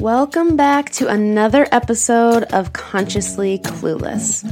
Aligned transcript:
Welcome 0.00 0.56
back 0.56 0.88
to 0.92 1.08
another 1.08 1.68
episode 1.72 2.44
of 2.54 2.72
Consciously 2.72 3.58
Clueless. 3.58 4.42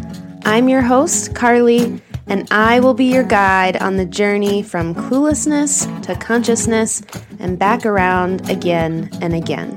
I'm 0.44 0.68
your 0.68 0.82
host, 0.82 1.34
Carly, 1.34 2.02
and 2.26 2.46
I 2.50 2.80
will 2.80 2.92
be 2.92 3.06
your 3.06 3.24
guide 3.24 3.78
on 3.78 3.96
the 3.96 4.04
journey 4.04 4.60
from 4.60 4.94
cluelessness 4.94 6.02
to 6.02 6.14
consciousness 6.16 7.00
and 7.38 7.58
back 7.58 7.86
around 7.86 8.50
again 8.50 9.08
and 9.22 9.34
again. 9.34 9.74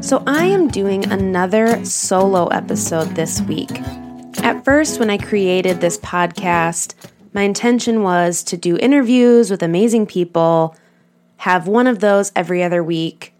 So, 0.00 0.22
I 0.28 0.44
am 0.44 0.68
doing 0.68 1.04
another 1.10 1.84
solo 1.84 2.46
episode 2.46 3.16
this 3.16 3.42
week. 3.42 3.76
At 4.44 4.64
first, 4.64 5.00
when 5.00 5.10
I 5.10 5.18
created 5.18 5.80
this 5.80 5.98
podcast, 5.98 6.94
my 7.32 7.42
intention 7.42 8.04
was 8.04 8.44
to 8.44 8.56
do 8.56 8.76
interviews 8.76 9.50
with 9.50 9.64
amazing 9.64 10.06
people, 10.06 10.76
have 11.38 11.66
one 11.66 11.88
of 11.88 11.98
those 11.98 12.30
every 12.36 12.62
other 12.62 12.84
week, 12.84 13.34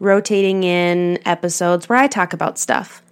rotating 0.00 0.64
in 0.64 1.18
episodes 1.26 1.88
where 1.88 1.98
I 1.98 2.06
talk 2.06 2.32
about 2.32 2.58
stuff. 2.58 3.02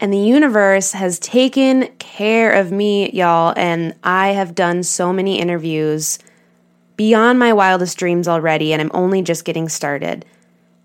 And 0.00 0.12
the 0.12 0.18
universe 0.18 0.92
has 0.92 1.18
taken 1.18 1.88
care 1.98 2.52
of 2.52 2.70
me, 2.70 3.10
y'all, 3.10 3.52
and 3.56 3.94
I 4.04 4.28
have 4.28 4.54
done 4.54 4.84
so 4.84 5.12
many 5.12 5.40
interviews 5.40 6.18
beyond 6.96 7.38
my 7.38 7.52
wildest 7.52 7.98
dreams 7.98 8.28
already, 8.28 8.72
and 8.72 8.80
I'm 8.80 8.90
only 8.94 9.22
just 9.22 9.44
getting 9.44 9.68
started. 9.68 10.24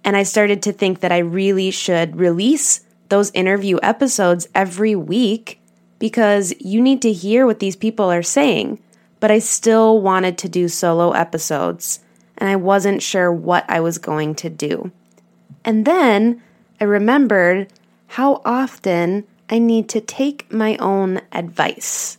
And 0.03 0.17
I 0.17 0.23
started 0.23 0.63
to 0.63 0.73
think 0.73 0.99
that 0.99 1.11
I 1.11 1.19
really 1.19 1.71
should 1.71 2.15
release 2.15 2.81
those 3.09 3.31
interview 3.31 3.77
episodes 3.83 4.47
every 4.55 4.95
week 4.95 5.59
because 5.99 6.53
you 6.59 6.81
need 6.81 7.01
to 7.03 7.13
hear 7.13 7.45
what 7.45 7.59
these 7.59 7.75
people 7.75 8.11
are 8.11 8.23
saying. 8.23 8.79
But 9.19 9.31
I 9.31 9.39
still 9.39 10.01
wanted 10.01 10.37
to 10.39 10.49
do 10.49 10.67
solo 10.67 11.11
episodes, 11.11 11.99
and 12.37 12.49
I 12.49 12.55
wasn't 12.55 13.01
sure 13.01 13.31
what 13.31 13.63
I 13.69 13.79
was 13.79 13.97
going 13.99 14.35
to 14.35 14.49
do. 14.49 14.91
And 15.65 15.85
then 15.85 16.41
I 16.79 16.83
remembered 16.83 17.71
how 18.07 18.41
often 18.45 19.25
I 19.49 19.59
need 19.59 19.89
to 19.89 20.01
take 20.01 20.51
my 20.51 20.77
own 20.77 21.21
advice. 21.31 22.17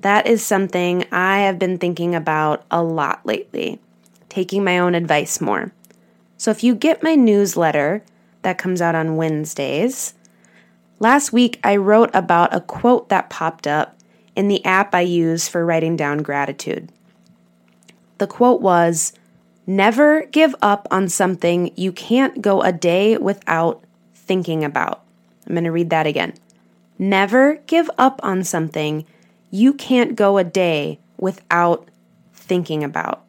That 0.00 0.26
is 0.26 0.44
something 0.44 1.04
I 1.10 1.40
have 1.40 1.58
been 1.58 1.78
thinking 1.78 2.14
about 2.14 2.64
a 2.70 2.82
lot 2.82 3.24
lately, 3.24 3.80
taking 4.28 4.62
my 4.62 4.78
own 4.78 4.94
advice 4.94 5.40
more. 5.40 5.72
So 6.36 6.50
if 6.50 6.62
you 6.62 6.74
get 6.74 7.02
my 7.02 7.14
newsletter 7.14 8.04
that 8.42 8.58
comes 8.58 8.80
out 8.80 8.94
on 8.94 9.16
Wednesdays, 9.16 10.14
last 11.00 11.32
week 11.32 11.58
I 11.64 11.76
wrote 11.76 12.10
about 12.14 12.54
a 12.54 12.60
quote 12.60 13.08
that 13.08 13.30
popped 13.30 13.66
up 13.66 13.98
in 14.36 14.46
the 14.46 14.64
app 14.64 14.94
I 14.94 15.00
use 15.00 15.48
for 15.48 15.66
writing 15.66 15.96
down 15.96 16.18
gratitude. 16.18 16.92
The 18.18 18.28
quote 18.28 18.60
was 18.60 19.12
Never 19.68 20.22
give 20.22 20.54
up 20.62 20.88
on 20.90 21.10
something 21.10 21.72
you 21.76 21.92
can't 21.92 22.40
go 22.40 22.62
a 22.62 22.72
day 22.72 23.18
without 23.18 23.84
thinking 24.14 24.64
about. 24.64 25.04
I'm 25.46 25.52
going 25.52 25.64
to 25.64 25.70
read 25.70 25.90
that 25.90 26.06
again. 26.06 26.32
Never 26.98 27.56
give 27.66 27.90
up 27.98 28.18
on 28.22 28.44
something 28.44 29.04
you 29.50 29.74
can't 29.74 30.16
go 30.16 30.38
a 30.38 30.42
day 30.42 31.00
without 31.18 31.86
thinking 32.32 32.82
about. 32.82 33.26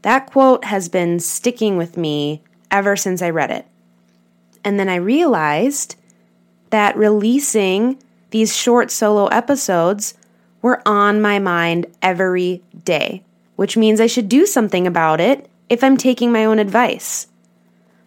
That 0.00 0.24
quote 0.24 0.64
has 0.64 0.88
been 0.88 1.20
sticking 1.20 1.76
with 1.76 1.98
me 1.98 2.42
ever 2.70 2.96
since 2.96 3.20
I 3.20 3.28
read 3.28 3.50
it. 3.50 3.66
And 4.64 4.80
then 4.80 4.88
I 4.88 4.94
realized 4.94 5.94
that 6.70 6.96
releasing 6.96 8.02
these 8.30 8.56
short 8.56 8.90
solo 8.90 9.26
episodes 9.26 10.14
were 10.62 10.80
on 10.88 11.20
my 11.20 11.38
mind 11.38 11.84
every 12.00 12.62
day 12.82 13.24
which 13.60 13.76
means 13.76 14.00
I 14.00 14.06
should 14.06 14.30
do 14.30 14.46
something 14.46 14.86
about 14.86 15.20
it 15.20 15.46
if 15.68 15.84
I'm 15.84 15.98
taking 15.98 16.32
my 16.32 16.46
own 16.46 16.58
advice. 16.58 17.26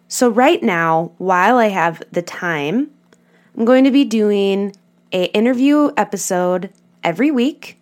So, 0.08 0.28
right 0.28 0.60
now, 0.60 1.12
while 1.18 1.58
I 1.58 1.68
have 1.68 2.02
the 2.10 2.22
time, 2.22 2.90
I'm 3.56 3.64
going 3.64 3.84
to 3.84 3.92
be 3.92 4.04
doing 4.04 4.74
a 5.12 5.26
interview 5.26 5.92
episode 5.96 6.72
every 7.04 7.30
week, 7.30 7.78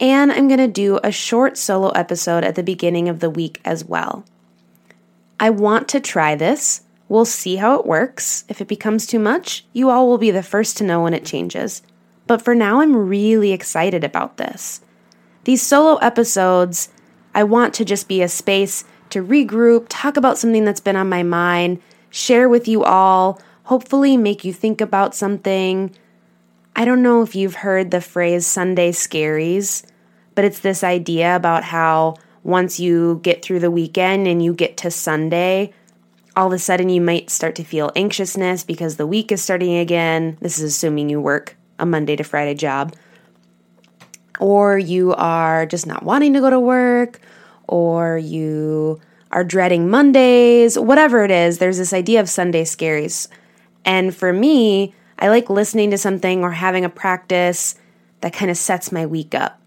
and 0.00 0.32
I'm 0.32 0.48
going 0.48 0.58
to 0.58 0.66
do 0.66 0.98
a 1.04 1.12
short 1.12 1.56
solo 1.56 1.90
episode 1.90 2.42
at 2.42 2.56
the 2.56 2.64
beginning 2.64 3.08
of 3.08 3.20
the 3.20 3.30
week 3.30 3.60
as 3.64 3.84
well. 3.84 4.24
I 5.38 5.50
want 5.50 5.88
to 5.90 6.00
try 6.00 6.34
this. 6.34 6.82
We'll 7.08 7.24
see 7.24 7.54
how 7.54 7.78
it 7.78 7.86
works. 7.86 8.44
If 8.48 8.60
it 8.60 8.66
becomes 8.66 9.06
too 9.06 9.20
much, 9.20 9.64
you 9.72 9.90
all 9.90 10.08
will 10.08 10.18
be 10.18 10.32
the 10.32 10.42
first 10.42 10.76
to 10.78 10.84
know 10.84 11.04
when 11.04 11.14
it 11.14 11.24
changes. 11.24 11.82
But 12.26 12.42
for 12.42 12.56
now, 12.56 12.80
I'm 12.80 12.96
really 12.96 13.52
excited 13.52 14.02
about 14.02 14.38
this. 14.38 14.80
These 15.44 15.62
solo 15.62 15.94
episodes 15.98 16.88
I 17.36 17.44
want 17.44 17.74
to 17.74 17.84
just 17.84 18.08
be 18.08 18.22
a 18.22 18.28
space 18.28 18.84
to 19.10 19.22
regroup, 19.22 19.88
talk 19.90 20.16
about 20.16 20.38
something 20.38 20.64
that's 20.64 20.80
been 20.80 20.96
on 20.96 21.10
my 21.10 21.22
mind, 21.22 21.82
share 22.08 22.48
with 22.48 22.66
you 22.66 22.82
all, 22.82 23.42
hopefully 23.64 24.16
make 24.16 24.42
you 24.42 24.54
think 24.54 24.80
about 24.80 25.14
something. 25.14 25.94
I 26.74 26.86
don't 26.86 27.02
know 27.02 27.20
if 27.20 27.36
you've 27.36 27.56
heard 27.56 27.90
the 27.90 28.00
phrase 28.00 28.46
Sunday 28.46 28.90
scaries, 28.90 29.84
but 30.34 30.46
it's 30.46 30.60
this 30.60 30.82
idea 30.82 31.36
about 31.36 31.62
how 31.62 32.14
once 32.42 32.80
you 32.80 33.20
get 33.22 33.44
through 33.44 33.60
the 33.60 33.70
weekend 33.70 34.26
and 34.26 34.42
you 34.42 34.54
get 34.54 34.78
to 34.78 34.90
Sunday, 34.90 35.74
all 36.36 36.46
of 36.46 36.54
a 36.54 36.58
sudden 36.58 36.88
you 36.88 37.02
might 37.02 37.28
start 37.28 37.54
to 37.56 37.64
feel 37.64 37.92
anxiousness 37.94 38.64
because 38.64 38.96
the 38.96 39.06
week 39.06 39.30
is 39.30 39.42
starting 39.42 39.76
again. 39.76 40.38
This 40.40 40.58
is 40.58 40.74
assuming 40.74 41.10
you 41.10 41.20
work 41.20 41.54
a 41.78 41.84
Monday 41.84 42.16
to 42.16 42.24
Friday 42.24 42.54
job 42.54 42.94
or 44.40 44.78
you 44.78 45.14
are 45.14 45.66
just 45.66 45.86
not 45.86 46.02
wanting 46.02 46.32
to 46.34 46.40
go 46.40 46.50
to 46.50 46.60
work, 46.60 47.20
or 47.66 48.18
you 48.18 49.00
are 49.32 49.44
dreading 49.44 49.90
Mondays, 49.90 50.78
whatever 50.78 51.24
it 51.24 51.30
is, 51.30 51.58
there's 51.58 51.78
this 51.78 51.92
idea 51.92 52.20
of 52.20 52.28
Sunday 52.28 52.64
scaries. 52.64 53.28
And 53.84 54.14
for 54.14 54.32
me, 54.32 54.94
I 55.18 55.28
like 55.28 55.50
listening 55.50 55.90
to 55.90 55.98
something 55.98 56.42
or 56.42 56.52
having 56.52 56.84
a 56.84 56.88
practice 56.88 57.74
that 58.20 58.32
kind 58.32 58.50
of 58.50 58.56
sets 58.56 58.92
my 58.92 59.04
week 59.06 59.34
up. 59.34 59.60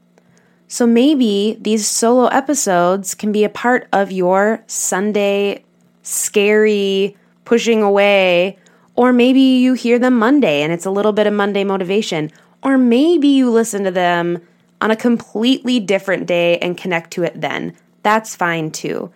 So 0.67 0.85
maybe 0.85 1.57
these 1.59 1.87
solo 1.87 2.27
episodes 2.27 3.15
can 3.15 3.31
be 3.31 3.43
a 3.43 3.49
part 3.49 3.87
of 3.91 4.11
your 4.11 4.63
Sunday 4.67 5.65
scary 6.03 7.17
pushing 7.43 7.81
away, 7.81 8.57
or 8.95 9.11
maybe 9.11 9.39
you 9.39 9.73
hear 9.73 9.97
them 9.97 10.17
Monday 10.17 10.61
and 10.61 10.71
it's 10.71 10.85
a 10.85 10.91
little 10.91 11.11
bit 11.11 11.25
of 11.25 11.33
Monday 11.33 11.63
motivation, 11.63 12.31
or 12.63 12.77
maybe 12.77 13.27
you 13.27 13.49
listen 13.49 13.83
to 13.83 13.91
them 13.91 14.39
on 14.81 14.91
a 14.91 14.95
completely 14.95 15.79
different 15.79 16.25
day 16.25 16.57
and 16.59 16.77
connect 16.77 17.11
to 17.11 17.23
it 17.23 17.39
then. 17.39 17.75
That's 18.03 18.35
fine 18.35 18.71
too. 18.71 19.11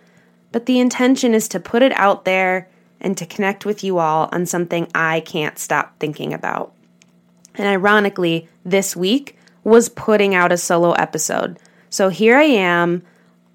But 0.52 0.66
the 0.66 0.78
intention 0.78 1.34
is 1.34 1.48
to 1.48 1.60
put 1.60 1.82
it 1.82 1.92
out 1.92 2.24
there 2.24 2.68
and 3.00 3.16
to 3.18 3.26
connect 3.26 3.66
with 3.66 3.82
you 3.82 3.98
all 3.98 4.28
on 4.32 4.46
something 4.46 4.88
I 4.94 5.20
can't 5.20 5.58
stop 5.58 5.98
thinking 5.98 6.32
about. 6.32 6.72
And 7.54 7.66
ironically, 7.66 8.48
this 8.64 8.96
week 8.96 9.36
was 9.62 9.88
putting 9.88 10.34
out 10.34 10.52
a 10.52 10.56
solo 10.56 10.92
episode. 10.92 11.58
So 11.90 12.08
here 12.08 12.36
I 12.36 12.44
am. 12.44 13.02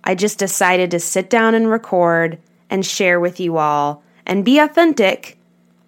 I 0.04 0.16
just 0.16 0.40
decided 0.40 0.92
to 0.92 1.00
sit 1.00 1.30
down 1.30 1.56
and 1.56 1.70
record 1.70 2.40
and 2.70 2.86
share 2.86 3.20
with 3.20 3.40
you 3.40 3.58
all 3.58 4.04
and 4.26 4.46
be 4.46 4.60
authentic 4.60 5.38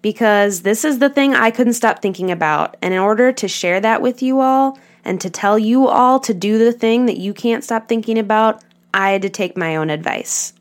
because 0.02 0.62
this 0.62 0.84
is 0.84 0.98
the 0.98 1.08
thing 1.08 1.34
I 1.34 1.50
couldn't 1.50 1.74
stop 1.74 2.02
thinking 2.02 2.30
about. 2.30 2.76
And 2.82 2.92
in 2.92 3.00
order 3.00 3.32
to 3.32 3.48
share 3.48 3.80
that 3.80 4.02
with 4.02 4.22
you 4.22 4.40
all, 4.40 4.78
and 5.04 5.20
to 5.20 5.30
tell 5.30 5.58
you 5.58 5.88
all 5.88 6.20
to 6.20 6.34
do 6.34 6.58
the 6.58 6.72
thing 6.72 7.06
that 7.06 7.18
you 7.18 7.34
can't 7.34 7.64
stop 7.64 7.88
thinking 7.88 8.18
about, 8.18 8.62
I 8.94 9.10
had 9.10 9.22
to 9.22 9.30
take 9.30 9.56
my 9.56 9.76
own 9.76 9.90
advice. 9.90 10.52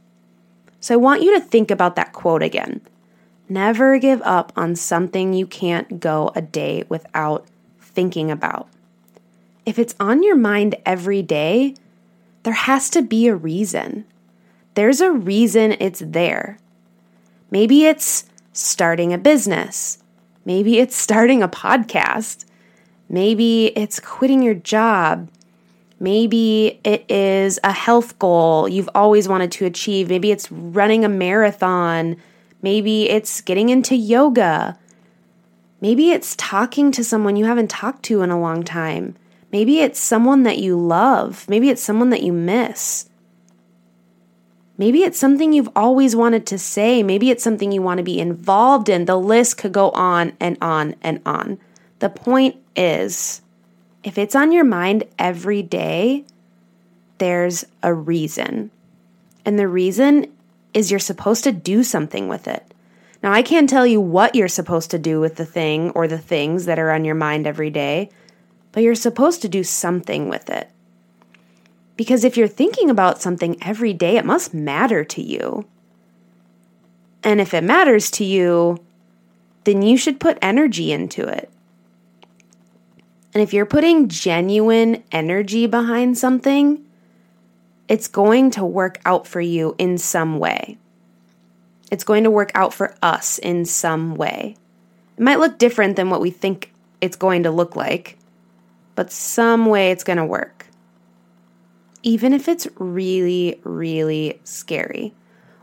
So 0.80 0.94
I 0.96 0.98
want 0.98 1.22
you 1.22 1.34
to 1.36 1.46
think 1.46 1.70
about 1.70 1.96
that 1.96 2.14
quote 2.14 2.42
again. 2.42 2.82
Never 3.48 4.00
give 4.00 4.22
up 4.24 4.52
on 4.56 4.76
something 4.76 5.34
you 5.34 5.46
can't 5.46 6.00
go 6.00 6.32
a 6.36 6.42
day 6.42 6.86
without 6.90 7.46
thinking 7.80 8.32
about. 8.32 8.68
If 9.66 9.78
it's 9.78 9.96
on 10.00 10.24
your 10.24 10.38
mind 10.38 10.76
every 10.86 11.22
day, 11.22 11.76
there 12.44 12.54
has 12.54 12.90
to 12.92 13.02
be 13.02 13.28
a 13.28 13.36
reason. 13.36 14.06
There's 14.74 15.02
a 15.02 15.12
reason 15.12 15.76
it's 15.80 16.02
there. 16.04 16.58
Maybe 17.52 17.86
it's 17.86 18.26
starting 18.54 19.14
a 19.14 19.18
business. 19.18 20.00
Maybe 20.46 20.80
it's 20.80 20.96
starting 20.96 21.44
a 21.44 21.48
podcast. 21.48 22.46
Maybe 23.12 23.74
it's 23.76 24.00
quitting 24.00 24.42
your 24.42 24.54
job. 24.54 25.28
Maybe 26.00 26.80
it 26.86 27.04
is 27.12 27.60
a 27.62 27.74
health 27.74 28.18
goal 28.20 28.70
you've 28.70 28.90
always 28.96 29.28
wanted 29.28 29.52
to 29.52 29.66
achieve. 29.66 30.08
Maybe 30.08 30.32
it's 30.32 30.50
running 30.50 31.04
a 31.04 31.10
marathon. 31.10 32.16
Maybe 32.62 33.10
it's 33.10 33.42
getting 33.42 33.68
into 33.68 33.98
yoga. 33.98 34.80
Maybe 35.82 36.12
it's 36.12 36.38
talking 36.38 36.90
to 36.94 37.04
someone 37.04 37.36
you 37.36 37.44
haven't 37.44 37.70
talked 37.70 38.04
to 38.04 38.22
in 38.22 38.32
a 38.32 38.40
long 38.40 38.64
time. 38.64 39.18
Maybe 39.52 39.80
it's 39.80 40.00
someone 40.00 40.44
that 40.44 40.60
you 40.60 40.80
love. 40.80 41.46
Maybe 41.50 41.70
it's 41.70 41.84
someone 41.84 42.12
that 42.12 42.24
you 42.24 42.32
miss. 42.32 43.10
Maybe 44.78 45.04
it's 45.04 45.20
something 45.20 45.52
you've 45.52 45.70
always 45.76 46.16
wanted 46.16 46.46
to 46.46 46.58
say. 46.58 47.04
Maybe 47.04 47.30
it's 47.30 47.44
something 47.44 47.74
you 47.74 47.82
want 47.82 47.98
to 47.98 48.06
be 48.06 48.22
involved 48.22 48.88
in. 48.88 49.04
The 49.04 49.20
list 49.20 49.58
could 49.58 49.74
go 49.74 49.90
on 49.90 50.32
and 50.40 50.58
on 50.62 50.96
and 51.02 51.20
on. 51.26 51.60
The 52.00 52.10
point 52.10 52.56
is 52.76 53.42
if 54.04 54.18
it's 54.18 54.36
on 54.36 54.52
your 54.52 54.64
mind 54.64 55.04
every 55.20 55.62
day, 55.62 56.26
there's 57.18 57.66
a 57.84 57.94
reason. 57.94 58.72
And 59.46 59.58
the 59.60 59.68
reason 59.68 60.28
is 60.74 60.90
you're 60.90 61.00
supposed 61.00 61.44
to 61.44 61.52
do 61.52 61.84
something 61.84 62.28
with 62.28 62.48
it. 62.48 62.66
Now, 63.22 63.32
I 63.32 63.44
can't 63.44 63.70
tell 63.70 63.86
you 63.86 64.02
what 64.02 64.34
you're 64.34 64.48
supposed 64.48 64.90
to 64.92 65.00
do 65.00 65.20
with 65.20 65.36
the 65.36 65.46
thing 65.46 65.92
or 65.92 66.08
the 66.08 66.18
things 66.18 66.66
that 66.66 66.80
are 66.80 66.92
on 66.92 67.06
your 67.06 67.16
mind 67.16 67.46
every 67.46 67.70
day, 67.70 68.10
but 68.72 68.82
you're 68.82 68.96
supposed 68.96 69.42
to 69.44 69.50
do 69.50 69.64
something 69.64 70.28
with 70.28 70.50
it. 70.50 70.70
Because 71.98 72.24
if 72.24 72.36
you're 72.36 72.48
thinking 72.48 72.90
about 72.90 73.22
something 73.22 73.62
every 73.62 73.94
day, 73.94 74.18
it 74.18 74.26
must 74.26 74.56
matter 74.56 75.04
to 75.04 75.22
you. 75.22 75.68
And 77.24 77.40
if 77.40 77.54
it 77.54 77.64
matters 77.64 78.10
to 78.12 78.26
you, 78.26 78.80
then 79.66 79.84
you 79.84 79.98
should 79.98 80.20
put 80.20 80.40
energy 80.42 80.92
into 80.92 81.28
it. 81.28 81.52
And 83.34 83.42
if 83.42 83.54
you're 83.54 83.66
putting 83.66 84.10
genuine 84.10 85.04
energy 85.12 85.66
behind 85.66 86.18
something, 86.18 86.86
it's 87.88 88.08
going 88.08 88.52
to 88.52 88.66
work 88.66 89.00
out 89.06 89.28
for 89.28 89.42
you 89.42 89.76
in 89.78 89.98
some 89.98 90.40
way. 90.40 90.78
It's 91.92 92.04
going 92.04 92.24
to 92.24 92.32
work 92.32 92.52
out 92.56 92.74
for 92.74 92.96
us 93.02 93.38
in 93.38 93.66
some 93.66 94.16
way. 94.16 94.56
It 95.18 95.24
might 95.24 95.40
look 95.40 95.58
different 95.58 95.96
than 95.98 96.10
what 96.10 96.22
we 96.22 96.30
think 96.30 96.74
it's 97.02 97.18
going 97.18 97.44
to 97.44 97.52
look 97.52 97.76
like, 97.76 98.18
but 98.96 99.12
some 99.12 99.66
way 99.66 99.92
it's 99.92 100.04
going 100.04 100.18
to 100.18 100.26
work. 100.26 100.68
Even 102.04 102.34
if 102.34 102.48
it's 102.48 102.68
really, 102.80 103.60
really 103.64 104.40
scary, 104.44 105.14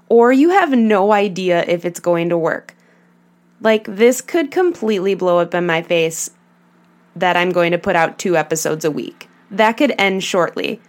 or 0.09 0.33
you 0.33 0.51
have 0.51 0.71
no 0.71 1.13
idea 1.13 1.65
if 1.67 1.85
it's 1.85 2.01
going 2.01 2.29
to 2.29 2.39
work. 2.39 2.75
Like, 3.61 3.85
this 3.85 4.21
could 4.21 4.51
completely 4.51 5.15
blow 5.15 5.39
up 5.39 5.55
in 5.55 5.67
my 5.67 5.83
face 5.83 6.31
that 7.21 7.37
I'm 7.37 7.51
going 7.51 7.73
to 7.73 7.79
put 7.79 7.97
out 7.97 8.19
two 8.19 8.37
episodes 8.37 8.85
a 8.85 8.91
week. 8.91 9.29
That 9.51 9.73
could 9.73 9.95
end 9.99 10.25
shortly. 10.25 10.81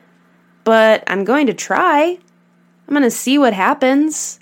But 0.64 1.04
I'm 1.08 1.24
going 1.24 1.48
to 1.48 1.54
try. 1.54 2.18
I'm 2.88 2.94
going 2.94 3.04
to 3.04 3.12
see 3.12 3.38
what 3.38 3.54
happens. 3.54 4.40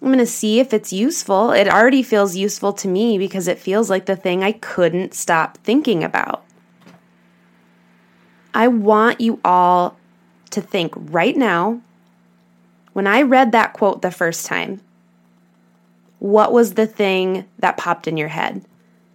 I'm 0.00 0.08
going 0.08 0.18
to 0.18 0.26
see 0.26 0.58
if 0.58 0.74
it's 0.74 0.92
useful. 0.92 1.52
It 1.52 1.68
already 1.68 2.02
feels 2.02 2.36
useful 2.36 2.72
to 2.74 2.88
me 2.88 3.18
because 3.18 3.46
it 3.46 3.58
feels 3.58 3.88
like 3.88 4.06
the 4.06 4.16
thing 4.16 4.42
I 4.42 4.52
couldn't 4.52 5.14
stop 5.14 5.58
thinking 5.58 6.02
about. 6.02 6.44
I 8.52 8.68
want 8.68 9.20
you 9.20 9.40
all 9.44 9.96
to 10.50 10.60
think 10.60 10.92
right 10.96 11.36
now 11.36 11.80
when 12.92 13.06
I 13.06 13.22
read 13.22 13.52
that 13.52 13.72
quote 13.72 14.02
the 14.02 14.10
first 14.10 14.44
time, 14.46 14.80
what 16.18 16.52
was 16.52 16.74
the 16.74 16.86
thing 16.86 17.46
that 17.58 17.76
popped 17.76 18.06
in 18.06 18.16
your 18.16 18.28
head? 18.28 18.64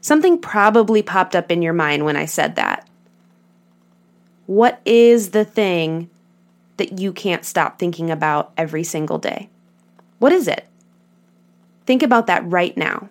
Something 0.01 0.39
probably 0.39 1.01
popped 1.01 1.35
up 1.35 1.51
in 1.51 1.61
your 1.61 1.73
mind 1.73 2.05
when 2.05 2.15
I 2.15 2.25
said 2.25 2.55
that. 2.55 2.87
What 4.45 4.81
is 4.85 5.31
the 5.31 5.43
thing 5.43 6.09
that 6.77 6.99
you 6.99 7.11
can't 7.11 7.43
stop 7.43 7.77
thinking 7.77 8.09
about 8.09 8.53
every 8.55 8.83
single 8.83 9.17
day? 9.17 9.49
What 10.19 10.31
is 10.31 10.47
it? 10.47 10.67
Think 11.85 12.03
about 12.03 12.27
that 12.27 12.45
right 12.45 12.75
now. 12.77 13.09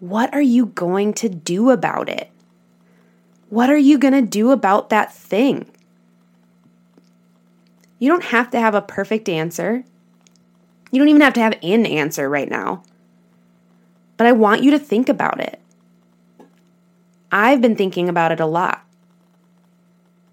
What 0.00 0.32
are 0.32 0.42
you 0.42 0.66
going 0.66 1.12
to 1.14 1.28
do 1.28 1.70
about 1.70 2.08
it? 2.08 2.30
What 3.50 3.70
are 3.70 3.78
you 3.78 3.98
going 3.98 4.14
to 4.14 4.22
do 4.22 4.50
about 4.50 4.90
that 4.90 5.12
thing? 5.12 5.66
You 7.98 8.08
don't 8.08 8.24
have 8.24 8.50
to 8.50 8.60
have 8.60 8.74
a 8.74 8.82
perfect 8.82 9.28
answer. 9.28 9.84
You 10.92 10.98
don't 11.00 11.08
even 11.08 11.22
have 11.22 11.34
to 11.34 11.40
have 11.40 11.58
an 11.62 11.84
answer 11.84 12.28
right 12.28 12.48
now. 12.48 12.82
But 14.18 14.26
I 14.26 14.32
want 14.32 14.62
you 14.62 14.72
to 14.72 14.78
think 14.78 15.08
about 15.08 15.40
it. 15.40 15.58
I've 17.32 17.62
been 17.62 17.76
thinking 17.76 18.10
about 18.10 18.32
it 18.32 18.40
a 18.40 18.46
lot. 18.46 18.84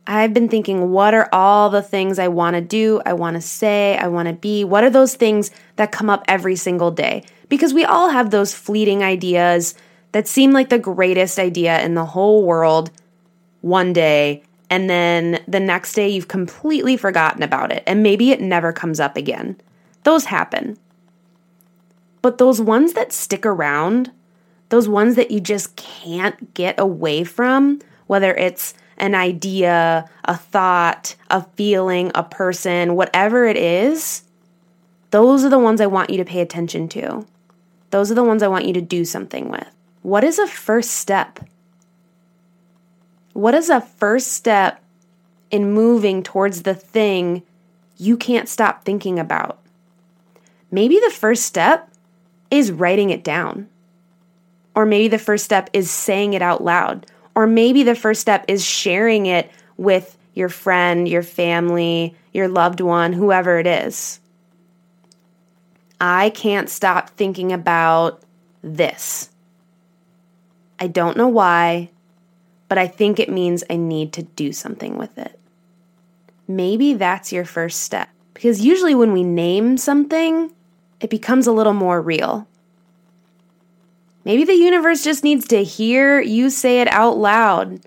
I've 0.08 0.34
been 0.34 0.50
thinking, 0.50 0.92
what 0.92 1.14
are 1.14 1.30
all 1.32 1.70
the 1.70 1.82
things 1.82 2.20
I 2.20 2.28
want 2.28 2.56
to 2.56 2.62
do, 2.62 3.02
I 3.06 3.14
want 3.14 3.36
to 3.36 3.42
say, 3.42 3.98
I 3.98 4.08
want 4.08 4.28
to 4.28 4.34
be? 4.34 4.64
What 4.64 4.84
are 4.84 4.90
those 4.90 5.16
things 5.16 5.50
that 5.78 5.92
come 5.92 6.10
up 6.10 6.24
every 6.28 6.56
single 6.56 6.92
day? 6.92 7.24
Because 7.50 7.74
we 7.74 7.86
all 7.86 8.10
have 8.10 8.30
those 8.30 8.54
fleeting 8.54 9.04
ideas 9.04 9.74
that 10.12 10.28
seem 10.28 10.52
like 10.52 10.70
the 10.70 10.80
greatest 10.80 11.40
idea 11.40 11.82
in 11.82 11.96
the 11.96 12.06
whole 12.06 12.44
world 12.44 12.92
one 13.62 13.94
day, 13.94 14.44
and 14.70 14.90
then 14.90 15.44
the 15.48 15.60
next 15.60 15.94
day 15.94 16.08
you've 16.08 16.28
completely 16.28 16.98
forgotten 16.98 17.42
about 17.42 17.72
it, 17.72 17.84
and 17.88 18.04
maybe 18.04 18.32
it 18.32 18.40
never 18.40 18.72
comes 18.72 19.00
up 19.00 19.18
again. 19.18 19.60
Those 20.04 20.26
happen. 20.26 20.78
But 22.26 22.40
those 22.40 22.60
ones 22.60 22.94
that 22.94 23.14
stick 23.14 23.46
around, 23.46 24.10
those 24.70 24.90
ones 24.90 25.14
that 25.16 25.30
you 25.30 25.40
just 25.40 25.76
can't 25.76 26.56
get 26.56 26.80
away 26.80 27.24
from, 27.24 27.82
whether 28.08 28.34
it's 28.34 28.74
an 28.98 29.14
idea, 29.14 30.10
a 30.24 30.36
thought, 30.36 31.16
a 31.30 31.44
feeling, 31.56 32.12
a 32.16 32.24
person, 32.24 32.96
whatever 32.96 33.46
it 33.46 33.58
is, 33.58 34.24
those 35.12 35.46
are 35.46 35.52
the 35.52 35.60
ones 35.60 35.80
I 35.80 35.86
want 35.86 36.10
you 36.10 36.18
to 36.18 36.26
pay 36.26 36.42
attention 36.42 36.90
to. 36.90 37.28
Those 37.92 38.10
are 38.10 38.16
the 38.16 38.24
ones 38.24 38.42
I 38.42 38.48
want 38.48 38.66
you 38.66 38.74
to 38.74 38.82
do 38.82 39.06
something 39.06 39.48
with. 39.52 39.70
What 40.02 40.24
is 40.24 40.40
a 40.40 40.48
first 40.48 40.94
step? 40.94 41.40
What 43.34 43.54
is 43.54 43.70
a 43.70 43.82
first 43.82 44.34
step 44.34 44.84
in 45.52 45.74
moving 45.74 46.24
towards 46.24 46.64
the 46.64 46.74
thing 46.74 47.44
you 48.00 48.18
can't 48.18 48.50
stop 48.50 48.84
thinking 48.84 49.20
about? 49.20 49.60
Maybe 50.72 51.00
the 51.00 51.12
first 51.12 51.44
step 51.44 51.92
is 52.58 52.72
writing 52.72 53.10
it 53.10 53.24
down. 53.24 53.70
Or 54.76 54.86
maybe 54.86 55.08
the 55.08 55.20
first 55.20 55.46
step 55.46 55.70
is 55.74 55.90
saying 55.90 56.34
it 56.34 56.42
out 56.42 56.64
loud 56.64 57.06
or 57.36 57.46
maybe 57.46 57.84
the 57.84 57.96
first 57.96 58.22
step 58.22 58.46
is 58.48 58.66
sharing 58.66 59.26
it 59.26 59.52
with 59.78 60.18
your 60.34 60.50
friend, 60.50 61.08
your 61.08 61.22
family, 61.22 62.16
your 62.34 62.48
loved 62.48 62.80
one, 62.82 63.14
whoever 63.14 63.60
it 63.60 63.68
is. 63.68 64.20
I 66.00 66.30
can't 66.30 66.70
stop 66.70 67.10
thinking 67.12 67.52
about 67.52 68.22
this. 68.62 69.30
I 70.80 70.88
don't 70.88 71.18
know 71.18 71.28
why, 71.28 71.90
but 72.68 72.78
I 72.78 72.88
think 72.88 73.20
it 73.20 73.30
means 73.30 73.64
I 73.70 73.76
need 73.76 74.14
to 74.14 74.24
do 74.24 74.52
something 74.52 74.98
with 74.98 75.18
it. 75.18 75.40
Maybe 76.48 76.94
that's 76.94 77.32
your 77.32 77.46
first 77.46 77.82
step. 77.82 78.10
Because 78.34 78.62
usually 78.62 78.96
when 78.96 79.14
we 79.14 79.24
name 79.24 79.78
something, 79.78 80.52
it 81.00 81.10
becomes 81.10 81.48
a 81.48 81.52
little 81.52 81.74
more 81.74 82.02
real. 82.02 82.48
Maybe 84.24 84.44
the 84.44 84.56
universe 84.56 85.04
just 85.04 85.24
needs 85.24 85.48
to 85.48 85.64
hear 85.64 86.20
you 86.20 86.50
say 86.50 86.82
it 86.82 86.88
out 86.88 87.18
loud. 87.18 87.82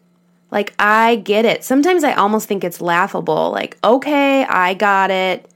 Like, 0.50 0.72
I 0.78 1.16
get 1.16 1.44
it. 1.44 1.64
Sometimes 1.64 2.04
I 2.04 2.14
almost 2.14 2.48
think 2.48 2.64
it's 2.64 2.80
laughable. 2.80 3.50
Like, 3.50 3.76
okay, 3.82 4.44
I 4.44 4.74
got 4.74 5.10
it. 5.10 5.50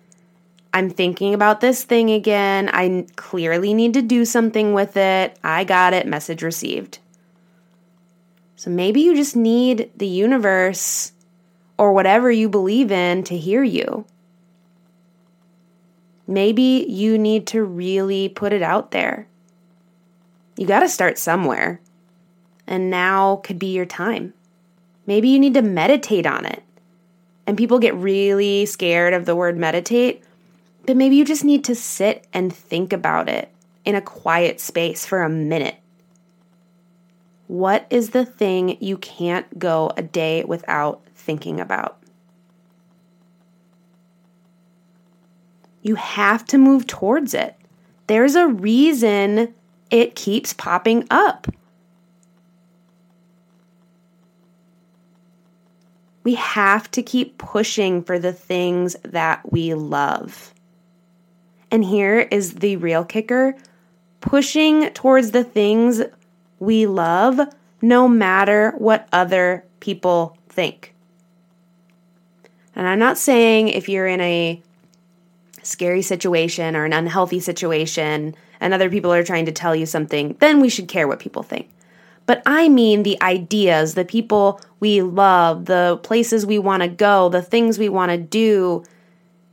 I'm 0.74 0.90
thinking 0.90 1.34
about 1.34 1.60
this 1.60 1.84
thing 1.84 2.10
again. 2.10 2.68
I 2.72 3.06
clearly 3.16 3.74
need 3.74 3.94
to 3.94 4.02
do 4.02 4.24
something 4.24 4.74
with 4.74 4.96
it. 4.96 5.38
I 5.44 5.64
got 5.64 5.94
it. 5.94 6.06
Message 6.06 6.42
received. 6.42 6.98
So 8.56 8.70
maybe 8.70 9.00
you 9.00 9.14
just 9.14 9.36
need 9.36 9.90
the 9.96 10.06
universe 10.06 11.12
or 11.78 11.92
whatever 11.92 12.30
you 12.30 12.48
believe 12.48 12.90
in 12.90 13.24
to 13.24 13.36
hear 13.36 13.62
you. 13.62 14.04
Maybe 16.26 16.86
you 16.88 17.18
need 17.18 17.46
to 17.48 17.64
really 17.64 18.28
put 18.28 18.52
it 18.52 18.62
out 18.62 18.90
there. 18.90 19.26
You 20.56 20.66
got 20.66 20.80
to 20.80 20.88
start 20.88 21.18
somewhere. 21.18 21.80
And 22.66 22.90
now 22.90 23.36
could 23.36 23.58
be 23.58 23.74
your 23.74 23.86
time. 23.86 24.34
Maybe 25.06 25.28
you 25.28 25.38
need 25.38 25.54
to 25.54 25.62
meditate 25.62 26.26
on 26.26 26.46
it. 26.46 26.62
And 27.46 27.58
people 27.58 27.78
get 27.78 27.94
really 27.94 28.66
scared 28.66 29.14
of 29.14 29.24
the 29.24 29.34
word 29.34 29.56
meditate, 29.56 30.22
but 30.86 30.96
maybe 30.96 31.16
you 31.16 31.24
just 31.24 31.44
need 31.44 31.64
to 31.64 31.74
sit 31.74 32.26
and 32.32 32.54
think 32.54 32.92
about 32.92 33.28
it 33.28 33.52
in 33.84 33.94
a 33.94 34.00
quiet 34.00 34.60
space 34.60 35.04
for 35.04 35.22
a 35.22 35.28
minute. 35.28 35.76
What 37.48 37.86
is 37.90 38.10
the 38.10 38.24
thing 38.24 38.78
you 38.80 38.96
can't 38.96 39.58
go 39.58 39.92
a 39.96 40.02
day 40.02 40.44
without 40.44 41.02
thinking 41.14 41.60
about? 41.60 42.01
You 45.82 45.96
have 45.96 46.44
to 46.46 46.58
move 46.58 46.86
towards 46.86 47.34
it. 47.34 47.56
There's 48.06 48.34
a 48.34 48.46
reason 48.46 49.54
it 49.90 50.14
keeps 50.14 50.52
popping 50.52 51.06
up. 51.10 51.46
We 56.24 56.34
have 56.36 56.90
to 56.92 57.02
keep 57.02 57.36
pushing 57.38 58.02
for 58.02 58.18
the 58.18 58.32
things 58.32 58.94
that 59.02 59.52
we 59.52 59.74
love. 59.74 60.54
And 61.70 61.84
here 61.84 62.20
is 62.20 62.54
the 62.54 62.76
real 62.76 63.04
kicker 63.04 63.56
pushing 64.20 64.88
towards 64.90 65.32
the 65.32 65.42
things 65.42 66.00
we 66.60 66.86
love, 66.86 67.40
no 67.80 68.06
matter 68.06 68.72
what 68.78 69.08
other 69.12 69.64
people 69.80 70.36
think. 70.48 70.94
And 72.76 72.86
I'm 72.86 73.00
not 73.00 73.18
saying 73.18 73.68
if 73.68 73.88
you're 73.88 74.06
in 74.06 74.20
a 74.20 74.62
scary 75.62 76.02
situation 76.02 76.76
or 76.76 76.84
an 76.84 76.92
unhealthy 76.92 77.40
situation 77.40 78.34
and 78.60 78.74
other 78.74 78.90
people 78.90 79.12
are 79.12 79.24
trying 79.24 79.46
to 79.46 79.52
tell 79.52 79.74
you 79.74 79.86
something, 79.86 80.36
then 80.40 80.60
we 80.60 80.68
should 80.68 80.88
care 80.88 81.08
what 81.08 81.18
people 81.18 81.42
think. 81.42 81.68
But 82.26 82.42
I 82.46 82.68
mean 82.68 83.02
the 83.02 83.20
ideas, 83.22 83.94
the 83.94 84.04
people 84.04 84.60
we 84.80 85.02
love, 85.02 85.66
the 85.66 85.98
places 86.02 86.46
we 86.46 86.58
want 86.58 86.82
to 86.82 86.88
go, 86.88 87.28
the 87.28 87.42
things 87.42 87.78
we 87.78 87.88
want 87.88 88.10
to 88.12 88.18
do. 88.18 88.84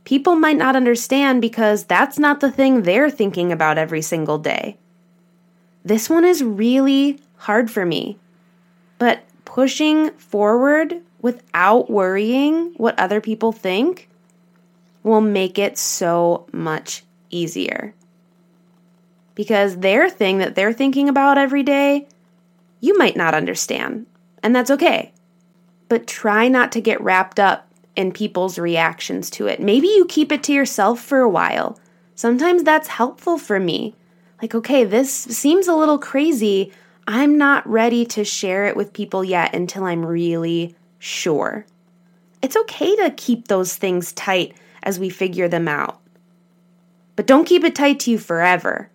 People 0.04 0.36
might 0.36 0.56
not 0.56 0.76
understand 0.76 1.40
because 1.40 1.84
that's 1.84 2.18
not 2.18 2.40
the 2.40 2.50
thing 2.50 2.82
they're 2.82 3.10
thinking 3.10 3.52
about 3.52 3.78
every 3.78 4.02
single 4.02 4.38
day. 4.38 4.76
This 5.84 6.10
one 6.10 6.24
is 6.24 6.42
really 6.42 7.20
hard 7.36 7.70
for 7.70 7.84
me. 7.84 8.18
But 8.98 9.24
pushing 9.44 10.10
forward 10.12 11.00
without 11.22 11.90
worrying 11.90 12.72
what 12.76 12.98
other 12.98 13.20
people 13.20 13.52
think 13.52 14.09
will 15.02 15.20
make 15.20 15.58
it 15.58 15.78
so 15.78 16.46
much 16.52 17.04
easier. 17.30 17.94
Because 19.34 19.78
their 19.78 20.10
thing 20.10 20.38
that 20.38 20.54
they're 20.54 20.72
thinking 20.72 21.08
about 21.08 21.38
every 21.38 21.62
day, 21.62 22.06
you 22.80 22.96
might 22.98 23.16
not 23.16 23.34
understand, 23.34 24.06
and 24.42 24.54
that's 24.54 24.70
okay. 24.70 25.12
But 25.88 26.06
try 26.06 26.48
not 26.48 26.72
to 26.72 26.80
get 26.80 27.00
wrapped 27.00 27.40
up 27.40 27.70
in 27.96 28.12
people's 28.12 28.58
reactions 28.58 29.30
to 29.30 29.46
it. 29.46 29.60
Maybe 29.60 29.88
you 29.88 30.06
keep 30.06 30.32
it 30.32 30.42
to 30.44 30.52
yourself 30.52 31.00
for 31.00 31.20
a 31.20 31.28
while. 31.28 31.78
Sometimes 32.14 32.62
that's 32.62 32.88
helpful 32.88 33.38
for 33.38 33.58
me. 33.58 33.94
Like, 34.40 34.54
okay, 34.54 34.84
this 34.84 35.12
seems 35.12 35.68
a 35.68 35.74
little 35.74 35.98
crazy. 35.98 36.72
I'm 37.06 37.36
not 37.36 37.68
ready 37.68 38.04
to 38.06 38.24
share 38.24 38.66
it 38.66 38.76
with 38.76 38.92
people 38.92 39.24
yet 39.24 39.54
until 39.54 39.84
I'm 39.84 40.04
really 40.04 40.74
sure. 40.98 41.66
It's 42.42 42.56
okay 42.56 42.96
to 42.96 43.10
keep 43.10 43.48
those 43.48 43.76
things 43.76 44.12
tight 44.12 44.54
as 44.82 44.98
we 44.98 45.10
figure 45.10 45.48
them 45.48 45.68
out. 45.68 46.00
But 47.16 47.26
don't 47.26 47.46
keep 47.46 47.64
it 47.64 47.74
tight 47.74 48.00
to 48.00 48.12
you 48.12 48.18
forever. 48.18 48.90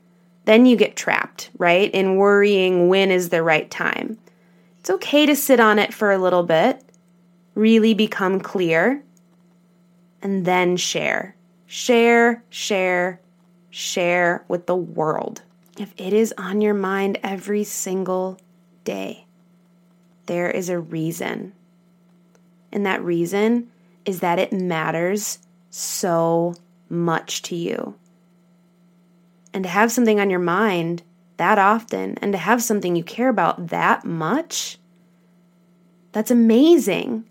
Then 0.46 0.66
you 0.66 0.76
get 0.76 0.96
trapped, 0.96 1.50
right? 1.58 1.92
In 1.92 2.16
worrying 2.16 2.88
when 2.88 3.12
is 3.12 3.30
the 3.30 3.44
right 3.44 3.70
time. 3.70 4.18
It's 4.80 4.90
okay 4.90 5.26
to 5.26 5.36
sit 5.36 5.60
on 5.60 5.80
it 5.80 5.94
for 5.94 6.12
a 6.12 6.18
little 6.18 6.44
bit, 6.44 6.84
really 7.56 7.94
become 7.94 8.40
clear, 8.40 9.04
and 10.22 10.46
then 10.46 10.78
share. 10.78 11.36
Share, 11.68 12.44
share, 12.50 13.20
share 13.72 14.46
with 14.48 14.68
the 14.68 14.76
world. 14.76 15.42
If 15.78 15.94
it 15.98 16.14
is 16.14 16.34
on 16.38 16.62
your 16.62 16.74
mind 16.74 17.20
every 17.24 17.64
single 17.64 18.40
day, 18.84 19.26
there 20.28 20.50
is 20.50 20.70
a 20.70 20.80
reason. 20.80 21.54
And 22.72 22.86
that 22.86 23.04
reason 23.04 23.70
is 24.06 24.20
that 24.20 24.40
it 24.40 24.54
matters 24.54 25.40
so 25.76 26.56
much 26.88 27.42
to 27.42 27.56
you. 27.56 27.96
And 29.54 29.66
to 29.66 29.70
have 29.70 29.92
something 29.92 30.22
on 30.22 30.30
your 30.30 30.40
mind 30.40 31.04
that 31.36 31.58
often 31.58 32.18
and 32.22 32.32
to 32.32 32.38
have 32.38 32.64
something 32.64 32.96
you 32.96 33.04
care 33.04 33.28
about 33.28 33.68
that 33.68 34.06
much, 34.06 34.78
that's 36.14 36.32
amazing. 36.32 37.26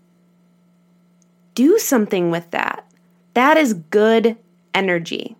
Do 1.55 1.79
something 1.79 2.29
with 2.29 2.51
that. 2.51 2.85
That 3.33 3.57
is 3.57 3.73
good 3.73 4.37
energy 4.75 5.35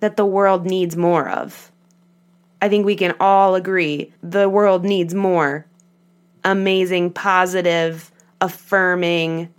that 0.00 0.16
the 0.16 0.26
world 0.26 0.66
needs 0.66 0.96
more 0.96 1.28
of. 1.28 1.70
I 2.60 2.68
think 2.68 2.84
we 2.84 2.96
can 2.96 3.14
all 3.20 3.54
agree 3.54 4.12
the 4.22 4.48
world 4.48 4.84
needs 4.84 5.14
more 5.14 5.66
amazing, 6.42 7.10
positive, 7.12 8.10
affirming, 8.40 9.54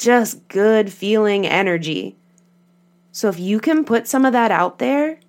just 0.00 0.48
good 0.48 0.90
feeling 0.90 1.46
energy. 1.46 2.16
So 3.12 3.28
if 3.28 3.38
you 3.38 3.60
can 3.60 3.84
put 3.84 4.08
some 4.08 4.24
of 4.24 4.32
that 4.32 4.50
out 4.50 4.78
there 4.78 5.20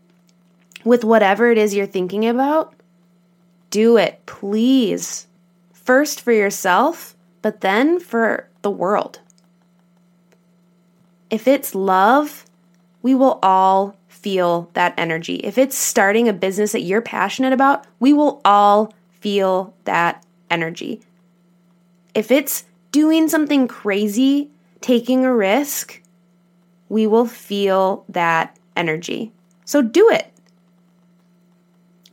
with 0.86 1.04
whatever 1.04 1.52
it 1.52 1.58
is 1.58 1.76
you're 1.76 1.86
thinking 1.86 2.26
about, 2.26 2.74
do 3.70 3.98
it, 3.98 4.26
please. 4.26 5.28
First 5.74 6.22
for 6.22 6.32
yourself, 6.32 7.18
but 7.42 7.60
then 7.60 8.00
for 8.00 8.48
the 8.62 8.72
world. 8.72 9.20
If 11.30 11.50
it's 11.50 11.76
love, 11.76 12.46
we 13.02 13.14
will 13.14 13.40
all 13.44 13.98
feel 14.08 14.70
that 14.74 14.94
energy. 14.98 15.36
If 15.36 15.58
it's 15.58 15.76
starting 15.76 16.30
a 16.30 16.34
business 16.34 16.72
that 16.72 16.84
you're 16.84 17.02
passionate 17.02 17.52
about, 17.52 17.86
we 18.00 18.14
will 18.14 18.40
all 18.46 18.94
feel 19.20 19.74
that 19.84 20.26
energy. 20.50 21.02
If 22.14 22.32
it's 22.32 22.64
doing 22.92 23.28
something 23.28 23.68
crazy 23.68 24.50
taking 24.82 25.24
a 25.24 25.34
risk, 25.34 26.02
we 26.90 27.08
will 27.08 27.26
feel 27.26 28.04
that 28.10 28.58
energy. 28.76 29.32
So 29.66 29.82
do 29.82 30.10
it. 30.10 30.28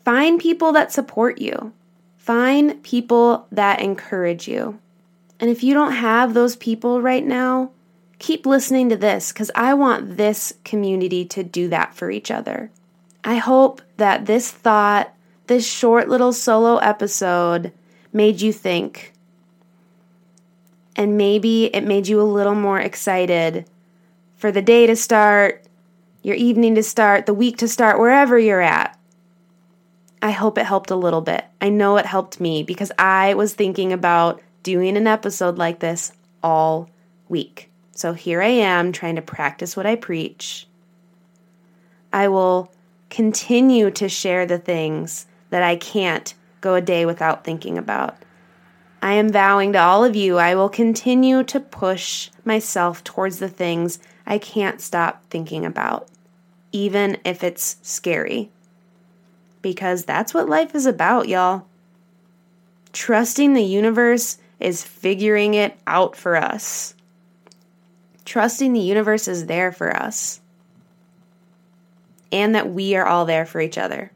Find 0.05 0.41
people 0.41 0.73
that 0.73 0.93
support 0.93 1.39
you, 1.39 1.73
find 2.17 2.83
people 2.83 3.47
that 3.51 3.81
encourage 3.81 4.47
you. 4.47 4.79
And 5.41 5.51
if 5.51 5.63
you 5.63 5.75
don't 5.75 5.93
have 5.93 6.35
those 6.35 6.57
people 6.57 7.03
right 7.03 7.25
now, 7.25 7.71
keep 8.19 8.47
listening 8.47 8.89
to 8.89 8.97
this 8.97 9.33
because 9.33 9.51
I 9.55 9.75
want 9.75 10.17
this 10.17 10.55
community 10.65 11.25
to 11.27 11.43
do 11.43 11.69
that 11.69 11.95
for 11.95 12.11
each 12.11 12.31
other. 12.31 12.71
I 13.25 13.37
hope 13.37 13.83
that 13.97 14.27
this 14.27 14.51
thought, 14.51 15.13
this 15.47 15.67
short 15.67 16.09
little 16.09 16.33
solo 16.33 16.77
episode, 16.79 17.73
made 18.13 18.41
you 18.41 18.53
think 18.53 19.13
and 20.99 21.17
maybe 21.17 21.67
it 21.67 21.85
made 21.85 22.09
you 22.09 22.21
a 22.21 22.23
little 22.23 22.57
more 22.57 22.81
excited 22.81 23.65
for 24.37 24.51
the 24.51 24.61
day 24.61 24.87
to 24.89 24.97
start, 24.97 25.65
your 26.23 26.35
evening 26.35 26.75
to 26.75 26.83
start, 26.83 27.25
the 27.25 27.33
week 27.33 27.57
to 27.59 27.69
start, 27.69 28.01
wherever 28.01 28.37
you're 28.37 28.61
at. 28.61 28.99
I 30.21 30.33
hope 30.33 30.59
it 30.59 30.67
helped 30.67 30.91
a 30.91 30.97
little 30.97 31.21
bit. 31.21 31.45
I 31.61 31.69
know 31.69 31.97
it 31.97 32.05
helped 32.05 32.41
me 32.41 32.65
because 32.65 32.91
I 32.99 33.35
was 33.35 33.55
thinking 33.55 33.93
about 33.93 34.43
doing 34.65 34.97
an 34.97 35.07
episode 35.07 35.57
like 35.57 35.79
this 35.79 36.13
all 36.43 36.91
week. 37.29 37.71
So 37.93 38.13
here 38.13 38.43
I 38.43 38.49
am 38.49 38.91
trying 38.91 39.15
to 39.15 39.23
practice 39.23 39.77
what 39.77 39.87
I 39.87 39.95
preach. 39.95 40.67
I 42.13 42.27
will 42.27 42.73
continue 43.09 43.93
to 43.93 44.09
share 44.09 44.47
the 44.47 44.59
things 44.59 45.27
that 45.51 45.63
I 45.63 45.77
can't 45.77 46.35
go 46.61 46.75
a 46.75 46.81
day 46.81 47.07
without 47.07 47.45
thinking 47.45 47.79
about. 47.79 48.17
I 49.01 49.13
am 49.13 49.31
vowing 49.31 49.73
to 49.75 49.79
all 49.79 50.05
of 50.05 50.17
you, 50.17 50.39
I 50.39 50.55
will 50.55 50.69
continue 50.69 51.45
to 51.45 51.61
push 51.61 52.31
myself 52.45 53.05
towards 53.05 53.39
the 53.39 53.49
things 53.49 54.01
I 54.27 54.39
can't 54.39 54.81
stop 54.81 55.25
thinking 55.31 55.65
about, 55.65 56.09
even 56.73 57.19
if 57.25 57.45
it's 57.45 57.77
scary. 57.83 58.51
Because 59.63 60.05
that's 60.05 60.35
what 60.35 60.49
life 60.49 60.75
is 60.75 60.87
about, 60.87 61.29
y'all. 61.29 61.67
Trusting 62.93 63.55
the 63.55 63.63
universe 63.63 64.39
is 64.59 64.83
figuring 64.83 65.55
it 65.55 65.79
out 65.87 66.17
for 66.17 66.37
us. 66.37 66.95
Trusting 68.25 68.73
the 68.73 68.81
universe 68.81 69.29
is 69.29 69.47
there 69.47 69.71
for 69.71 69.97
us. 69.97 70.41
And 72.33 72.55
that 72.55 72.71
we 72.71 72.97
are 72.97 73.07
all 73.07 73.25
there 73.25 73.47
for 73.47 73.61
each 73.61 73.79
other. 73.79 74.11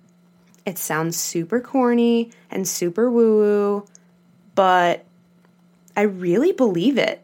It 0.67 0.77
sounds 0.77 1.17
super 1.17 1.61
corny 1.61 2.31
and 2.51 2.67
super 2.69 3.11
woo 3.11 3.39
woo 3.39 3.87
but 4.55 5.05
I 5.97 6.03
really 6.03 6.53
believe 6.53 6.99
it. 6.99 7.23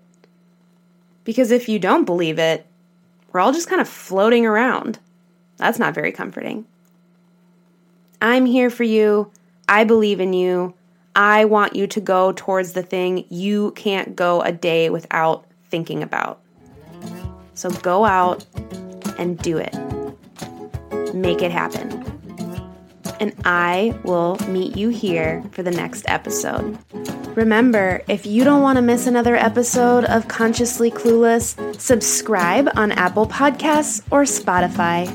Because 1.25 1.51
if 1.51 1.69
you 1.69 1.79
don't 1.79 2.05
believe 2.05 2.39
it, 2.39 2.67
we're 3.33 3.41
all 3.41 3.53
just 3.53 3.69
kind 3.69 3.81
of 3.81 3.89
floating 3.89 4.47
around. 4.47 4.99
That's 5.59 5.79
not 5.79 5.95
very 5.95 6.13
comforting. 6.13 6.67
I'm 8.23 8.47
here 8.47 8.71
for 8.71 8.85
you. 8.85 9.31
I 9.69 9.85
believe 9.85 10.21
in 10.21 10.33
you. 10.33 10.75
I 11.15 11.45
want 11.45 11.77
you 11.77 11.87
to 11.89 12.01
go 12.01 12.33
towards 12.33 12.73
the 12.73 12.83
thing 12.83 13.25
you 13.29 13.73
can't 13.73 14.17
go 14.17 14.41
a 14.43 14.53
day 14.53 14.89
without 14.89 15.45
thinking 15.69 16.03
about. 16.03 16.41
So 17.55 17.71
go 17.71 18.05
out 18.05 18.47
and 19.19 19.39
do 19.39 19.59
it. 19.59 19.75
Make 21.13 21.43
it 21.43 21.51
happen. 21.51 22.08
And 23.21 23.35
I 23.45 23.99
will 24.05 24.37
meet 24.49 24.77
you 24.77 24.89
here 24.91 25.43
for 25.53 25.63
the 25.63 25.71
next 25.71 26.05
episode. 26.09 26.79
Remember, 27.37 28.03
if 28.09 28.27
you 28.27 28.45
don't 28.45 28.63
want 28.63 28.77
to 28.77 28.83
miss 28.83 29.07
another 29.07 29.37
episode 29.37 30.05
of 30.05 30.29
Consciously 30.29 30.91
Clueless, 30.91 31.81
subscribe 31.81 32.69
on 32.77 32.93
Apple 32.93 33.27
Podcasts 33.27 34.03
or 34.11 34.23
Spotify. 34.23 35.07